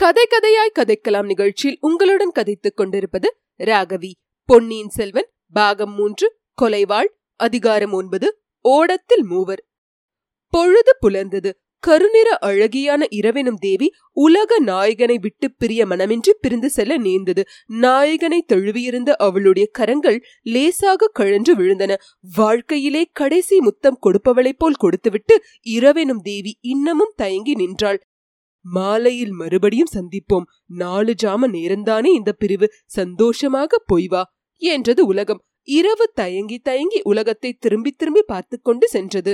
கதை 0.00 0.26
கதையாய் 0.30 0.78
கதைக்கலாம் 0.78 1.24
நிகழ்ச்சியில் 1.24 1.78
உங்களுடன் 1.80 2.32
கதைத்துக் 2.34 2.76
கொண்டிருப்பது 2.76 3.36
ராகவி. 3.58 4.12
பொன்னியின் 4.44 4.88
செல்வன் 4.88 5.28
பாகம் 5.52 5.94
மூன்று 5.94 6.36
கொலைவாள் 6.62 7.08
அதிகாரம் 7.36 7.92
ஒன்பது 7.92 8.40
ஓடத்தில் 8.60 9.22
மூவர். 9.22 9.66
பொழுது 10.48 10.96
புலர்ந்தது. 11.00 11.52
கருநிற 11.78 12.38
அழகியான 12.40 13.06
இரவெனும் 13.10 13.54
தேவி 13.54 13.92
உலக 14.12 14.58
நாயகனை 14.60 15.18
விட்டு 15.20 15.52
பிரிய 15.52 15.86
மனமின்றி 15.86 16.30
பிரிந்து 16.40 16.70
செல்ல 16.70 16.96
நேர்ந்தது. 16.96 17.44
நாயகனை 17.66 18.44
தழுவியிருந்த 18.46 19.16
அவளுடைய 19.16 19.68
கரங்கள் 19.72 20.24
லேசாக 20.42 21.08
கழன்று 21.08 21.54
விழுந்தன. 21.56 21.96
வாழ்க்கையிலே 22.36 23.10
கடைசி 23.12 23.60
முத்தம் 23.60 23.98
கொடுப்பவளைப் 24.02 24.58
போல் 24.58 24.74
கொடுத்துவிட்டு 24.74 25.44
இரவெனும் 25.66 26.22
தேவி 26.22 26.58
இன்னமும் 26.60 27.12
தயங்கி 27.16 27.54
நின்றாள். 27.54 28.04
மாலையில் 28.64 29.30
மறுபடியும் 29.30 29.92
சந்திப்போம். 29.94 30.46
நாலு 30.66 31.14
ஜாம 31.22 31.48
நேரந்தானே 31.48 32.10
இந்த 32.14 32.32
பிரிவு? 32.32 32.66
சந்தோஷமாக 32.86 33.84
பொய்வா 33.92 34.22
என்றது 34.62 35.06
உலகம். 35.06 35.42
இரவு 35.68 36.10
தயங்கி 36.14 36.58
தயங்கி 36.58 37.00
உலகத்தை 37.02 37.52
திரும்பி 37.52 37.90
திரும்பி 37.90 38.22
பார்த்து 38.26 38.60
கொண்டு 38.60 38.88
சென்றது. 38.88 39.32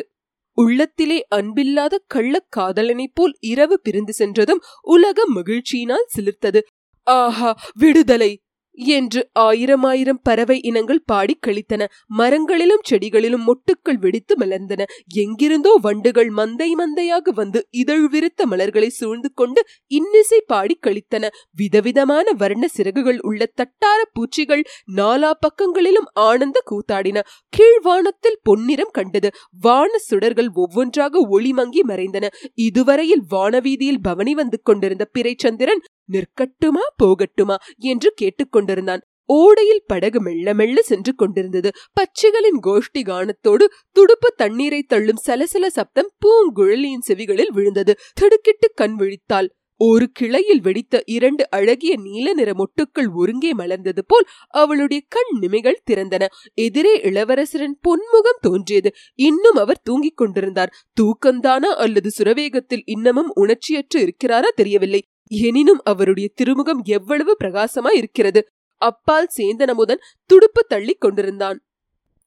உள்ளத்திலே 0.58 1.26
அன்பில்லாத 1.34 1.94
கள்ளக் 2.06 2.50
காதலனைப் 2.56 3.14
போல் 3.14 3.36
இரவு 3.40 3.80
பிரிந்து 3.80 4.12
சென்றதும் 4.12 4.62
உலகம் 4.80 5.36
மகிழ்ச்சியினால் 5.36 6.10
சிலிர்த்தது. 6.16 6.60
ஆஹா 7.06 7.50
விடுதலை! 7.74 8.30
என்று 8.77 9.28
ஆயிரம் 9.32 9.82
ஆயிரம் 9.82 10.20
பறவை 10.22 10.60
இனங்கள் 10.60 11.02
பாடி 11.06 11.38
கழித்தன. 11.46 11.86
மரங்களிலும் 12.19 12.83
செடிகளிலும் 12.91 13.44
மொட்டுக்கள் 13.46 13.98
வெடித்து 13.98 14.36
மலர்ந்தன. 14.36 14.84
எங்கிருந்தோ 15.14 15.78
வண்டுகள் 15.83 16.28
மந்தை 16.28 16.70
மந்தையாக 16.78 17.30
வந்து 17.34 17.66
இதழ் 17.70 18.05
விருத்த 18.05 18.44
மலர்களை 18.44 18.88
சூழ்ந்து 18.88 19.33
கொண்டு 19.33 19.64
இன்னிசை 19.86 20.42
பாடி 20.46 20.78
கழித்தன. 20.86 21.28
விதவிதமான 21.56 22.33
வர்ண 22.33 22.68
சிறகுகள் 22.68 23.20
உள்ள 23.20 23.52
தட்டார 23.55 24.02
பூச்சிகள் 24.12 24.64
நாலா 24.96 25.30
பக்கங்களிலும் 25.40 26.08
ஆனந்த 26.12 26.62
கூத்தாடின. 26.70 27.20
கீழ்வானத்தில் 27.56 28.40
பொன்னிறம் 28.42 28.92
கண்டது. 28.92 29.30
வான 29.61 29.90
சுடர்கள் 30.11 30.48
ஒவ்வொன்றாக 30.52 31.27
ஒளிமங்கி 31.30 31.83
மறைந்தன. 31.88 32.27
இதுவரையில் 32.55 33.22
வானவீதியில் 33.30 34.02
பவனி 34.02 34.34
வந்து 34.34 34.61
கொண்டிருந்த 34.62 35.08
பிறைச்சந்திரன் 35.18 35.83
நிற்கட்டுமா 36.12 36.84
போகட்டுமா 37.02 37.56
என்று 37.76 38.14
கேட்டுக்கொண்டிருந்தான். 38.22 39.00
ஓடையில் 39.28 39.84
படகு 39.86 40.20
மெல்ல 40.20 40.54
மெல்ல 40.54 40.82
சென்று 40.82 41.14
கொண்டிருந்தது. 41.14 41.70
பச்சைகளின் 42.00 42.60
கோஷ்டி 42.66 43.02
கானத்தோடு 43.02 43.64
துடுப்பு 43.92 44.32
தண்ணீரை 44.36 44.82
தள்ளும் 44.82 45.22
சலசல 45.27 45.66
சப்தம் 45.66 46.12
பூங்குழலியின் 46.27 47.06
செவிகளில் 47.08 47.52
விழுந்தது. 47.52 47.98
திடுக்கிட்டு 48.14 48.70
கண் 48.74 48.96
விழித்தாள். 48.98 49.48
ஒரு 49.78 50.08
கிளையில் 50.12 50.60
வெடித்த 50.60 51.02
இரண்டு 51.06 51.50
அழகிய 51.50 51.96
நீல 51.96 52.32
நிற 52.32 52.52
மொட்டுக்கள் 52.54 53.08
ஒருங்கே 53.14 53.54
மலர்ந்தது 53.54 53.98
போல் 54.06 54.27
அவளுடைய 54.48 55.02
கண் 55.08 55.38
நிமைகள் 55.38 55.82
திறந்தன. 55.90 56.27
எதிரே 56.54 57.00
இளவரசரின் 57.00 57.77
பொன்முகம் 57.88 58.40
தோன்றியது. 58.40 58.92
இன்னும் 59.14 59.54
அவர் 59.54 59.80
தூங்கிக் 59.82 60.16
கொண்டிருந்தார். 60.16 60.72
தூக்கந்தானா 61.00 61.74
அல்லது 61.77 62.10
சுரவேகத்தில் 62.18 62.82
இன்னமும் 62.84 63.32
உணர்ச்சியற்று 63.36 63.98
இருக்கிறாரா 63.98 64.48
தெரியவில்லை. 64.54 65.08
எனினும் 65.28 65.80
அவருடைய 65.84 66.30
திருமுகம் 66.34 66.82
எவ்வளவு 66.84 67.36
பிரகாசமா 67.44 67.94
இருக்கிறது. 67.94 68.48
அப்பால் 68.77 69.28
சேந்தனமுதன் 69.36 70.00
துடுப்பு 70.27 70.64
தள்ளி 70.64 70.94
கொண்டிருந்தான். 70.94 71.66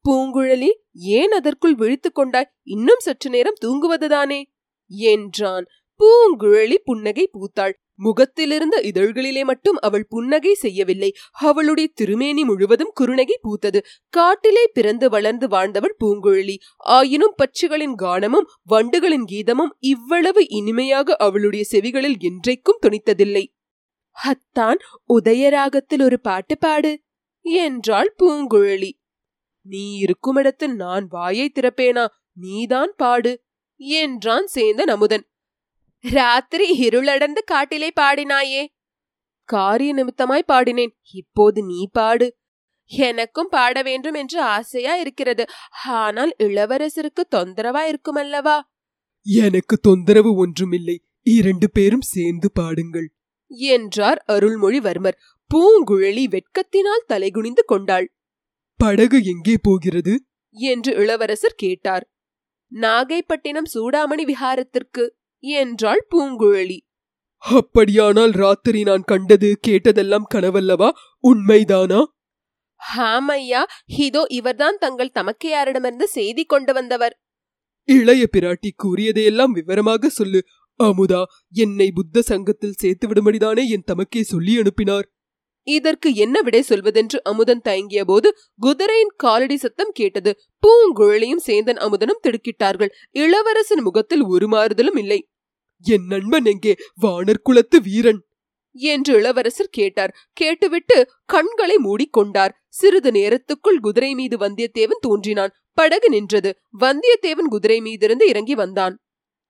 பூங்குழலி 0.10 0.70
ஏன் 0.94 1.32
அதற்குள் 1.32 1.76
விழித்துக் 1.76 2.16
கொண்டாய்? 2.16 2.52
இன்னும் 2.64 3.00
சற்று 3.00 3.30
நேரம் 3.30 3.54
தூங்குவதுதானே? 3.66 4.44
என்றான். 4.88 5.66
பூங்குழலி 6.00 6.76
புன்னகை 6.76 7.30
பூத்தாள். 7.34 7.74
முகத்திலிருந்த 8.00 8.82
இதழ்களிலே 8.82 9.44
மட்டும் 9.44 9.78
அவள் 9.80 10.06
புன்னகை 10.10 10.54
செய்யவில்லை. 10.54 11.10
அவளுடைய 11.32 11.90
திருமேனி 11.94 12.44
முழுவதும் 12.44 12.94
குறுநகை 13.00 13.38
பூத்தது. 13.44 13.80
காட்டிலே 14.10 14.64
பிறந்து 14.74 15.10
வளர்ந்து 15.10 15.48
வாழ்ந்தவள் 15.48 15.98
பூங்குழலி. 16.04 16.56
ஆயினும் 16.78 17.36
பட்சிகளின் 17.38 17.96
கானமும் 18.02 18.50
வண்டுகளின் 18.70 19.26
கீதமும் 19.32 19.74
இவ்வளவு 19.80 20.50
இனிமையாக 20.50 21.16
அவளுடைய 21.16 21.66
செவிகளில் 21.72 22.16
என்றைக்கும் 22.22 22.82
துணித்ததில்லை. 22.82 23.46
அத்தான் 24.10 24.80
உதயராகத்தில் 25.14 26.04
ஒரு 26.04 26.20
பாட்டு 26.20 26.58
பாடு 26.58 27.02
என்றாள் 27.42 28.16
பூங்குழலி. 28.24 28.92
நீ 29.62 29.84
இருக்குமிடத்தில் 30.00 30.76
நான் 30.76 31.06
வாயை 31.10 31.52
திறப்பேனா? 31.54 32.08
நீதான் 32.34 32.94
பாடு 32.98 33.44
என்றான் 33.76 34.48
சேந்தன் 34.56 34.92
அமுதன். 34.96 35.26
ராத்திரி 36.02 36.88
இருளடர்ந்து 36.88 37.44
காட்டிலே 37.46 37.92
பாடினாயே. 38.00 38.66
காரிய 39.44 39.94
நிமித்தமாய் 39.96 40.48
பாடினேன். 40.48 40.92
இப்போது 41.14 41.64
நீ 41.64 41.90
பாடு. 41.92 42.38
எனக்கும் 42.86 43.48
பாட 43.50 43.82
வேண்டும் 43.82 44.14
என்று 44.14 44.42
ஆசையா 44.42 44.96
இருக்கிறது. 44.96 45.46
ஆனால் 45.86 46.36
இளவரசருக்கு 46.40 47.24
தொந்தரவா 47.36 47.94
இருக்குமல்லவா? 47.94 48.60
எனக்கு 49.22 49.78
தொந்தரவு 49.78 50.36
ஒன்றுமில்லை. 50.36 51.04
இரண்டு 51.22 51.72
பேரும் 51.72 52.02
சேர்ந்து 52.02 52.52
பாடுங்கள். 52.52 53.14
என்றார் 53.48 54.26
அருள்மொழிவர்மர். 54.28 55.18
பூங்குழலி 55.54 56.26
வெட்கத்தினால் 56.26 57.06
தலைகுனிந்து 57.08 57.64
கொண்டாள். 57.66 58.16
படகு 58.76 59.24
எங்கே 59.24 59.56
போகிறது? 59.62 60.26
என்று 60.50 60.96
இளவரசர் 60.96 61.54
கேட்டார். 61.56 62.12
நாகைப்பட்டினம் 62.74 63.70
சூடாமணி 63.74 64.24
விஹாரத்திற்கு. 64.24 65.18
என்றாள் 65.40 66.08
பூங்குழலி. 66.16 66.80
அப்படியானால் 67.38 68.32
ராத்திரி 68.32 68.84
நான் 68.84 69.04
கண்டது 69.04 69.60
கேட்டதெல்லாம் 69.68 70.30
கனவல்லவா? 70.36 70.90
உண்மைதானா? 71.24 72.06
ஹாமையா 72.98 73.62
இதோ 73.86 74.26
இவர்தான் 74.30 74.78
தங்கள் 74.80 75.16
தமக்கையாரிடமிருந்து 75.16 76.04
செய்தி 76.04 76.44
கொண்டு 76.44 76.74
வந்தவர். 76.74 77.20
இளைய 77.84 78.28
பிராட்டி 78.38 78.72
கூறியதையெல்லாம் 78.76 79.52
விவரமாக 79.52 80.10
சொல்லு. 80.10 80.46
அமுதா 80.80 81.24
என்னை 81.50 81.92
புத்த 81.92 82.22
சங்கத்தில் 82.22 82.78
சேர்த்து 82.78 83.08
விடும்படிதானே 83.08 83.68
என் 83.68 83.88
தமக்கே 83.92 84.22
சொல்லி 84.22 84.58
அனுப்பினார். 84.58 85.08
இதற்கு 85.64 86.14
என்ன 86.14 86.42
விடை 86.42 86.64
சொல்வதென்று 86.70 87.18
அமுதன் 87.24 87.62
தயங்கிய 87.64 88.06
போது 88.06 88.38
குதிரையின் 88.60 89.14
காலடி 89.16 89.58
சத்தம் 89.58 89.92
கேட்டது. 89.94 90.40
பூங்குழலியும் 90.68 91.46
சேந்தன் 91.46 91.78
அமுதனும் 91.78 92.20
திடுக்கிட்டார்கள். 92.24 92.90
இளவரசன் 93.12 93.82
முகத்தில் 93.82 94.26
உருமாறுதலும் 94.26 94.98
இல்லை. 94.98 95.28
என் 95.84 96.06
நண்பன் 96.06 96.46
எங்கே? 96.46 96.76
வானர் 97.02 97.42
குலத்து 97.44 97.82
வீரன். 97.82 98.24
என்று 98.72 99.14
இளவரசர் 99.14 99.68
கேட்டார். 99.72 100.16
கேட்டுவிட்டு 100.34 101.12
கண்களை 101.26 101.76
மூடிக்கொண்டார். 101.76 102.50
சிறிது 102.68 103.12
நேரத்துக்குள் 103.12 103.80
குதிரை 103.82 104.14
மீது 104.14 104.38
வந்தியத்தேவன் 104.38 105.00
தோன்றினான். 105.00 105.52
படகு 105.74 106.10
நின்றது. 106.10 106.58
வந்தியத்தேவன் 106.80 107.50
குதிரை 107.50 107.80
மீதிருந்து 107.80 108.24
இறங்கி 108.24 108.56
வந்தான். 108.56 109.00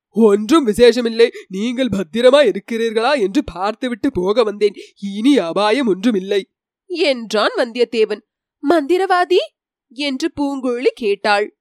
ஒன்றும் 0.09 0.68
விசேஷமில்லை. 0.68 1.30
நீங்கள் 1.47 1.88
பத்திரமா 1.88 2.52
இருக்கிறீர்களா 2.52 3.20
என்று 3.20 3.44
பார்த்துவிட்டு 3.53 4.12
போக 4.12 4.44
வந்தேன். 4.44 4.74
இனி 5.00 5.38
அபாயம் 5.38 5.88
ஒன்றுமில்லை. 5.88 6.50
என்றான் 6.86 7.52
வந்தியத்தேவன். 7.58 8.22
மந்திரவாதி? 8.69 9.38
என்று 9.88 10.31
பூங்குழலி 10.42 10.88
கேட்டாள். 10.94 11.58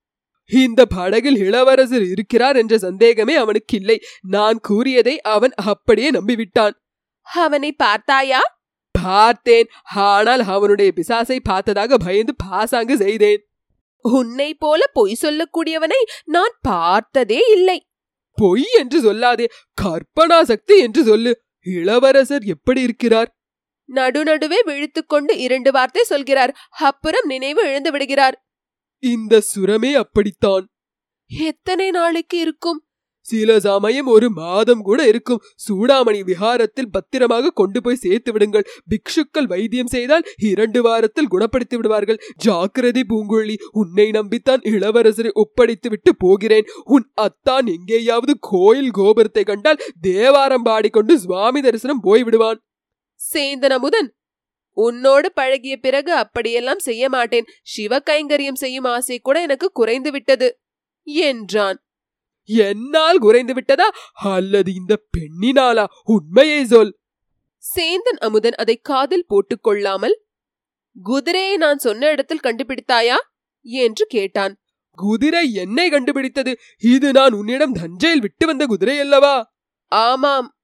இந்த 0.50 0.86
படகில் 0.86 1.36
இளவரசர் 1.36 2.02
இருக்கிறார் 2.02 2.56
என்ற 2.56 2.78
சந்தேகமே 2.78 3.34
அவனுக்கு 3.34 3.76
இல்லை 3.76 4.00
நான் 4.20 4.58
கூறியதை 4.62 5.20
அவன் 5.20 5.52
அப்படியே 5.54 6.10
நம்பிவிட்டான். 6.10 6.72
அவனை 7.22 7.72
பார்த்தாயா? 7.72 8.40
பார்த்தேன். 8.90 9.68
ஆனால் 9.94 10.40
அவனுடைய 10.40 10.92
பிசாசை 10.96 11.38
பார்த்ததாக 11.42 11.96
பயந்து 11.96 12.34
பாசாங்கு 12.36 12.96
செய்தேன். 12.96 13.42
உன்னை 14.00 14.54
போல 14.54 14.86
பொய் 14.92 15.16
சொல்லக்கூடியவனை 15.22 16.00
நான் 16.24 16.54
பார்த்ததே 16.62 17.40
இல்லை. 17.52 17.87
பொய் 18.38 18.66
என்று 18.78 18.98
சொல்லாதே. 19.02 19.46
கற்பனா 19.82 20.42
சக்தி 20.42 20.78
என்று 20.78 21.04
சொல்லு. 21.04 21.42
இளவரசர் 21.66 22.42
எப்படி 22.42 22.80
இருக்கிறார்? 22.80 23.32
நடுநடுவே 23.94 24.60
விழித்துக்கொண்டு 24.64 25.38
இரண்டு 25.38 25.72
வார்த்தை 25.72 26.02
சொல்கிறார். 26.02 26.56
அப்புறம் 26.70 27.26
நினைவு 27.26 27.62
இழந்து 27.62 27.90
விடுகிறார். 27.90 28.46
இந்த 28.98 29.40
சுரமே 29.40 29.94
அப்படித்தான். 29.94 30.68
எத்தனை 31.40 31.90
நாளைக்கு 31.90 32.38
இருக்கும்? 32.38 32.87
சில 33.28 33.58
சமயம் 33.60 34.08
ஒரு 34.14 34.28
மாதம் 34.40 34.82
கூட 34.88 35.00
இருக்கும். 35.10 35.42
சூடாமணி 35.66 36.20
விஹாரத்தில் 36.30 36.92
பத்திரமாக 36.96 37.52
கொண்டு 37.60 37.78
போய் 37.82 38.02
சேர்த்து 38.04 38.32
விடுங்கள். 38.32 38.68
பிக்ஷுக்கள் 38.92 39.48
வைத்தியம் 39.52 39.92
செய்தால் 39.94 40.26
இரண்டு 40.50 40.82
வாரத்தில் 40.82 41.32
குணப்படுத்தி 41.34 41.76
விடுவார்கள். 41.76 42.20
ஜாக்கிரதை 42.46 43.04
பூங்குழி 43.12 43.56
உன்னை 43.80 44.08
நம்பித்தான் 44.18 44.64
இளவரசரை 44.72 45.32
ஒப்படைத்து 45.44 45.88
விட்டு 45.88 46.12
போகிறேன். 46.16 46.68
உன் 46.96 47.06
அத்தான் 47.26 47.66
எங்கேயாவது 47.76 48.34
கோயில் 48.50 48.94
கோபுரத்தை 48.98 49.44
கண்டால் 49.44 49.82
தேவாரம் 50.00 50.66
பாடிக்கொண்டு 50.68 51.14
சுவாமி 51.18 51.60
தரிசனம் 51.60 52.04
போய்விடுவான் 52.06 52.60
சேந்தன் 53.20 53.74
அமுதன் 53.76 54.08
உன்னோடு 54.76 55.28
பழகிய 55.34 55.74
பிறகு 55.76 56.12
அப்படியெல்லாம் 56.14 56.82
செய்ய 56.86 57.04
மாட்டேன். 57.08 57.48
சிவ 57.74 57.92
கைங்கரியம் 58.10 58.60
செய்யும் 58.62 58.88
ஆசை 58.92 59.16
கூட 59.18 59.36
எனக்கு 59.40 59.68
குறைந்து 59.72 60.10
விட்டது 60.10 60.48
என்றான். 61.26 61.78
என்னால் 62.48 63.18
குறைந்து 63.18 63.54
விட்டதா? 63.54 63.90
அல்லது 64.12 64.74
இந்த 64.74 65.02
பெண்ணினாலா? 65.16 65.86
உண்மையை 66.04 66.64
சொல். 66.64 66.98
சேந்தன் 67.76 68.18
அமுதன் 68.18 68.54
அதை 68.54 68.76
காதில் 68.76 69.26
போட்டுக் 69.26 69.62
கொள்ளாமல் 69.62 70.24
குதிரையை 71.02 71.56
நான் 71.56 71.78
சொன்ன 71.78 72.10
இடத்தில் 72.10 72.44
கண்டுபிடித்தாயா? 72.44 73.16
என்று 73.60 74.06
கேட்டான். 74.06 74.60
குதிரை 74.90 75.52
என்னை 75.52 75.90
கண்டுபிடித்தது? 75.90 76.58
இது 76.78 77.12
நான் 77.12 77.32
உன்னிடம் 77.32 77.72
தஞ்சையில் 77.72 78.20
விட்டு 78.20 78.46
வந்த 78.46 78.66
குதிரை 78.66 78.98
அல்லவா? 78.98 79.52
ஆமாம் 79.88 80.57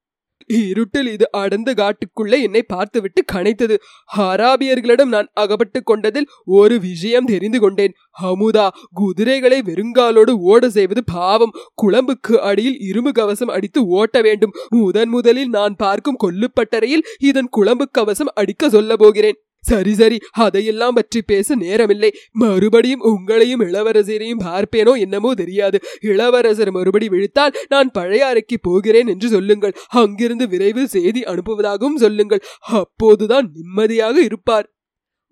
இருட்டில் 0.46 1.06
இது 1.06 1.30
அடர்ந்த 1.30 1.72
காட்டுக்குள்ளே 1.72 2.42
என்னை 2.42 2.62
பார்த்துவிட்டு 2.62 3.24
கனைத்தது. 3.32 3.76
அராபியர்களிடம் 4.16 5.04
நான் 5.04 5.28
அகப்பட்டுக் 5.34 5.86
கொண்டதில் 5.86 6.26
ஒரு 6.44 6.80
விஷயம் 6.80 7.24
தெரிந்து 7.24 7.60
கொண்டேன். 7.60 7.92
அமுதா 8.22 8.68
குதிரைகளை 8.92 9.62
வெறுங்காலோடு 9.62 10.30
ஓட 10.30 10.68
செய்வது 10.68 11.04
பாவம். 11.04 11.50
குழம்புக்கு 11.82 12.36
அடியில் 12.36 12.78
இரும்பு 12.78 13.12
கவசம் 13.12 13.48
அடித்து 13.48 13.86
ஓட்ட 13.86 14.22
வேண்டும். 14.22 14.52
முதன் 14.68 15.08
முதலில் 15.08 15.48
நான் 15.48 15.76
பார்க்கும் 15.76 16.16
கொல்லுப்பட்டறையில் 16.24 17.02
இதன் 17.18 17.48
குழம்பு 17.48 17.90
கவசம் 17.90 18.32
அடிக்க 18.34 18.68
சொல்ல 18.68 18.96
போகிறேன். 18.96 19.38
சரி 19.64 19.94
சரி 19.94 20.18
அதையெல்லாம் 20.32 20.94
பற்றி 20.94 21.22
பேச 21.22 21.56
நேரமில்லை. 21.56 22.10
மறுபடியும் 22.32 23.04
உங்களையும் 23.10 23.64
இளவரசரையும் 23.68 24.44
பார்ப்பேனோ 24.44 24.92
என்னமோ 24.98 25.34
தெரியாது. 25.34 25.78
இளவரசர் 26.00 26.70
மறுபடி 26.70 27.08
விழித்தால் 27.08 27.56
நான் 27.68 27.90
பழைய 27.90 28.26
அறைக்கு 28.26 28.58
போகிறேன் 28.60 29.06
என்று 29.06 29.28
சொல்லுங்கள். 29.28 29.74
அங்கிருந்து 30.02 30.48
விரைவில் 30.48 30.92
செய்தி 30.96 31.22
அனுப்புவதாகவும் 31.22 32.02
சொல்லுங்கள். 32.04 32.44
அப்போதுதான் 32.80 33.48
நிம்மதியாக 33.52 34.16
இருப்பார். 34.20 34.68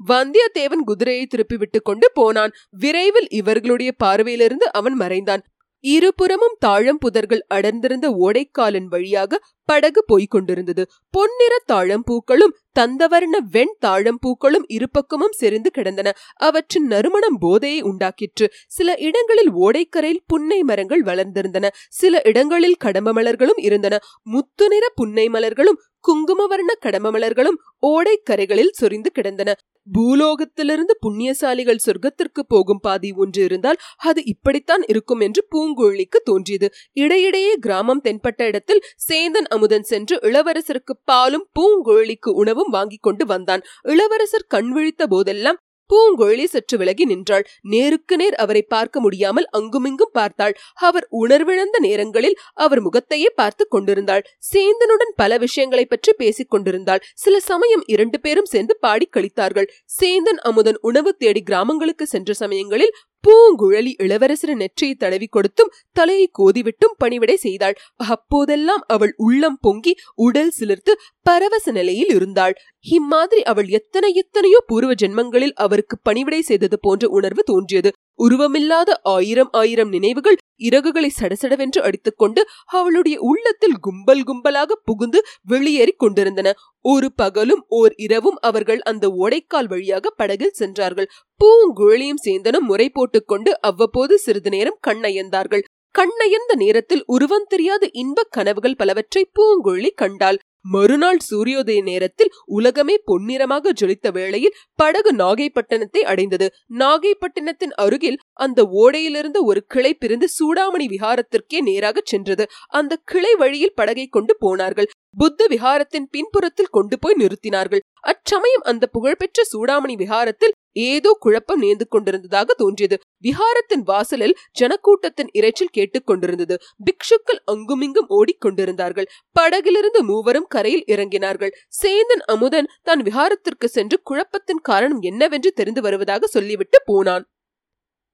வந்தியத்தேவன் 0.01 0.85
குதிரையை 0.85 1.25
திருப்பி 1.27 1.81
கொண்டு 1.83 2.07
போனான். 2.15 2.53
விரைவில் 2.71 3.29
இவர்களுடைய 3.31 3.91
பார்வையிலிருந்து 4.05 4.67
அவன் 4.73 4.97
மறைந்தான். 4.97 5.43
இருபுறமும் 5.83 6.57
தாழம் 6.59 6.99
புதர்கள் 6.99 7.43
அடர்ந்திருந்த 7.49 8.11
ஓடைக்காலின் 8.11 8.85
வழியாக 8.85 9.41
படகு 9.65 10.05
போய்க் 10.07 10.31
கொண்டிருந்தது. 10.31 10.87
பொன்னிற 11.11 11.63
தாழம்பூக்களும் 11.73 12.55
தந்தவர்ண 12.79 13.39
வெண் 13.51 13.75
தாழம்பூக்களும் 13.87 14.65
இருபக்கமும் 14.67 15.33
செறிந்து 15.33 15.71
கிடந்தன. 15.71 16.13
அவற்றின் 16.37 16.87
நறுமணம் 16.87 17.39
போதையை 17.39 17.83
உண்டாக்கிற்று. 17.83 18.47
சில 18.67 18.95
இடங்களில் 18.99 19.53
ஓடைக்கரையில் 19.53 20.25
புன்னை 20.27 20.63
மரங்கள் 20.63 21.03
வளர்ந்திருந்தன. 21.03 21.69
சில 21.91 22.21
இடங்களில் 22.25 22.75
கடம்ப 22.75 23.13
மலர்களும் 23.13 23.59
இருந்தன. 23.59 23.99
முத்து 24.23 24.69
நிற 24.69 24.89
புன்னை 24.95 25.29
மலர்களும் 25.29 25.81
குங்குமவர்ண 26.09 26.73
கடம்ப 26.81 27.11
மலர்களும் 27.13 27.59
ஓடைக்கரைகளில் 27.83 28.71
சொரிந்து 28.71 29.11
கிடந்தன. 29.11 29.55
பூலோகத்திலிருந்து 29.87 30.95
புண்ணியசாலிகள் 31.07 31.85
சொர்க்கத்திற்கு 31.87 32.43
போகும் 32.49 32.81
பாதி 32.81 33.13
ஒன்று 33.13 33.45
இருந்தால் 33.45 33.81
அது 33.97 34.25
இப்படித்தான் 34.25 34.83
இருக்கும் 34.87 35.21
என்று 35.21 35.47
பூங்குழலிக்கு 35.51 36.19
தோன்றியது. 36.25 36.73
இடையிடையே 36.93 37.55
கிராமம் 37.55 38.03
தென்பட்ட 38.05 38.43
இடத்தில் 38.43 38.85
சேந்தன் 39.09 39.49
அமுதன் 39.49 39.83
சென்று 39.83 40.19
இளவரசருக்கு 40.23 40.95
பாலும் 41.05 41.47
பூங்குழலிக்கு 41.61 42.31
உணவும் 42.33 42.71
வாங்கிக் 42.71 43.03
கொண்டு 43.03 43.27
வந்தான். 43.27 43.63
இளவரசர் 43.83 44.49
கண் 44.49 44.71
விழித்த 44.71 45.07
போதெல்லாம் 45.07 45.61
பூங்கொழி 45.93 46.45
சற்று 46.45 46.79
விலகி 46.79 47.05
நின்றாள். 47.05 47.47
நேருக்கு 47.63 48.17
நேர் 48.17 48.35
அவரை 48.35 48.63
பார்க்க 48.63 49.01
முடியாமல் 49.01 49.49
அங்குமிங்கும் 49.51 50.13
பார்த்தாள். 50.13 50.55
அவர் 50.75 51.07
உணர்விழந்த 51.11 51.79
நேரங்களில் 51.79 52.39
அவர் 52.55 52.81
முகத்தையே 52.81 53.31
பார்த்து 53.35 53.69
கொண்டிருந்தாள். 53.69 54.25
சேந்தனுடன் 54.53 55.13
பல 55.17 55.39
விஷயங்களை 55.39 55.85
பற்றி 55.85 56.13
பேசிக் 56.13 56.51
கொண்டிருந்தாள். 56.51 57.03
சில 57.15 57.41
சமயம் 57.41 57.85
இரண்டு 57.87 58.21
பேரும் 58.21 58.45
சேர்ந்து 58.45 58.77
பாடி 58.77 59.09
கழித்தார்கள். 59.11 59.69
சேந்தன் 60.01 60.41
அமுதன் 60.43 60.79
உணவு 60.81 61.17
தேடி 61.17 61.43
கிராமங்களுக்கு 61.43 62.07
சென்ற 62.07 62.33
சமயங்களில் 62.33 62.95
பூங்குழலி 63.25 63.93
இளவரசர் 63.97 64.55
நெற்றியை 64.57 64.95
தடவி 64.95 65.27
கொடுத்தும் 65.27 65.73
தலையை 65.93 66.27
கோதிவிட்டும் 66.39 66.97
பணிவிடை 66.99 67.37
செய்தாள். 67.37 67.77
அப்போதெல்லாம் 67.97 68.83
அவள் 68.87 69.13
உள்ளம் 69.17 69.59
பொங்கி 69.61 69.93
உடல் 70.15 70.53
சிலிர்த்து 70.59 70.95
பரவச 71.23 71.73
நிலையில் 71.73 72.09
இருந்தாள். 72.09 72.55
இம்மாதிரி 72.87 73.43
அவள் 73.43 73.69
எத்தனை 73.69 74.11
எத்தனையோ 74.15 74.61
பூர்வ 74.67 74.93
ஜென்மங்களில் 74.95 75.55
அவருக்கு 75.55 75.97
பணிவிடை 76.03 76.41
செய்தது 76.43 76.79
போன்ற 76.81 77.09
உணர்வு 77.09 77.43
தோன்றியது. 77.43 77.93
உருவமில்லாத 78.19 78.91
ஆயிரம் 79.03 79.51
ஆயிரம் 79.53 79.89
நினைவுகள் 79.89 80.39
இறகுகளை 80.61 81.09
சடசடவென்று 81.21 81.81
அடித்துக்கொண்டு 81.81 82.41
அவளுடைய 82.71 83.17
உள்ளத்தில் 83.21 83.79
கும்பல் 83.81 84.23
கும்பலாக 84.23 84.77
புகுந்து 84.85 85.21
வெளியேறிக் 85.43 85.99
கொண்டிருந்தன. 85.99 86.49
ஒரு 86.85 87.09
பகலும் 87.17 87.65
ஓர் 87.69 87.93
இரவும் 87.97 88.39
அவர்கள் 88.41 88.81
அந்த 88.81 89.09
ஓடைக்கால் 89.23 89.69
வழியாக 89.69 90.11
படகில் 90.11 90.59
சென்றார்கள். 90.61 91.09
பூங்குழலியும் 91.41 92.23
சேந்தனும் 92.25 92.69
முறை 92.71 92.89
போட்டுக்கொண்டு 92.89 93.61
அவ்வப்போது 93.61 94.17
சிறிது 94.19 94.51
நேரம் 94.51 94.81
கண்ணயர்ந்தார்கள் 94.87 95.67
கண்ணயர்ந்த 95.95 96.53
நேரத்தில் 96.55 97.03
உருவம் 97.07 97.49
தெரியாத 97.49 97.89
இன்பக் 97.93 98.31
கனவுகள் 98.31 98.77
பலவற்றை 98.77 99.23
பூங்குழலி 99.39 99.91
கண்டாள். 99.95 100.39
மறுநாள் 100.65 101.21
சூரியோதய 101.31 101.83
நேரத்தில் 101.83 102.33
உலகமே 102.45 102.97
பொன்னிறமாக 103.07 103.73
ஜொலித்த 103.81 104.13
வேளையில் 104.13 104.57
படகு 104.75 105.13
நாகைப்பட்டினத்தை 105.13 106.03
அடைந்தது. 106.03 106.47
நாகைப்பட்டினத்தின் 106.79 107.75
அருகில் 107.77 108.19
அந்த 108.33 108.63
ஓடையிலிருந்து 108.63 109.41
ஒரு 109.43 109.63
கிளை 109.67 109.95
பிரிந்து 109.95 110.29
சூடாமணி 110.39 110.87
விஹாரத்திற்கே 110.95 111.61
நேராக 111.61 112.03
சென்றது. 112.05 112.47
அந்த 112.69 113.01
கிளை 113.05 113.35
வழியில் 113.35 113.75
படகை 113.75 114.07
கொண்டு 114.07 114.37
போனார்கள். 114.39 114.91
புத்த 115.17 115.47
விஹாரத்தின் 115.49 116.09
பின்புறத்தில் 116.11 116.71
கொண்டு 116.71 116.99
போய் 116.99 117.19
நிறுத்தினார்கள். 117.19 117.83
அச்சமயம் 118.01 118.63
அந்த 118.63 118.87
புகழ்பெற்ற 118.87 119.43
சூடாமணி 119.53 119.97
விஹாரத்தில் 119.97 120.57
ஏதோ 120.73 121.17
குழப்பம் 121.21 121.63
நேர்ந்து 121.63 121.87
கொண்டிருந்ததாக 121.89 122.55
தோன்றியது. 122.55 122.99
விஹாரத்தின் 123.23 123.83
வாசலில் 123.85 124.37
ஜனக்கூட்டத்தின் 124.61 125.31
இறைச்சல் 125.35 125.73
கேட்டுக் 125.73 126.07
கொண்டிருந்தது. 126.07 126.59
பிக்ஷுக்கள் 126.85 127.41
அங்குமிங்கும் 127.45 128.09
ஓடிக்கொண்டிருந்தார்கள் 128.09 129.07
படகிலிருந்து 129.33 130.03
மூவரும் 130.03 130.47
கரையில் 130.49 130.85
இறங்கினார்கள். 130.87 131.51
சேந்தன் 131.83 132.25
அமுதன் 132.25 132.67
தான் 132.83 133.03
விஹாரத்திற்கு 133.03 133.65
சென்று 133.65 134.01
குழப்பத்தின் 134.03 134.61
காரணம் 134.63 135.01
என்னவென்று 135.01 135.53
தெரிந்து 135.53 135.83
வருவதாக 135.83 136.27
சொல்லிவிட்டு 136.27 136.83
போனான். 136.85 137.31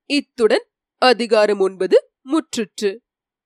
இத்துடன் 0.05 0.67
அதிகாரம் 0.99 1.61
ஒன்பது 1.61 2.11
முற்றுற்று. 2.23 3.01